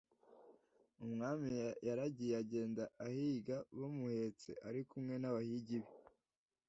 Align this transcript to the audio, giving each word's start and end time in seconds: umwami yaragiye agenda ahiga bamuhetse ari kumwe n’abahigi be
umwami 1.05 1.49
yaragiye 1.87 2.33
agenda 2.43 2.83
ahiga 3.05 3.55
bamuhetse 3.79 4.49
ari 4.67 4.81
kumwe 4.89 5.15
n’abahigi 5.19 5.77
be 5.83 5.91